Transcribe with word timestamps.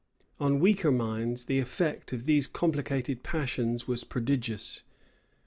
On 0.39 0.59
weaker 0.59 0.91
minds, 0.91 1.45
the 1.45 1.59
effect 1.59 2.11
of 2.11 2.25
these 2.25 2.47
complicated 2.47 3.21
passions 3.21 3.87
was 3.87 4.03
prodigious. 4.03 4.81